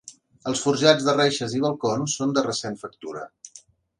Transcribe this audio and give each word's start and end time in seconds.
Els 0.51 0.61
forjats 0.67 1.05
de 1.07 1.15
reixes 1.17 1.53
i 1.59 1.61
balcons 1.67 2.17
són 2.21 2.35
de 2.39 2.45
recent 2.47 2.79
factura. 2.87 3.25